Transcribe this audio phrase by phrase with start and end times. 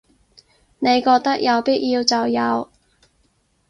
[0.79, 2.71] 你覺得有必要就有